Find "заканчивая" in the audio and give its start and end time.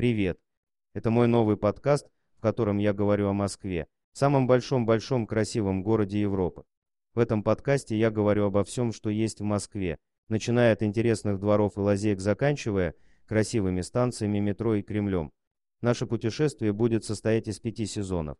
12.18-12.94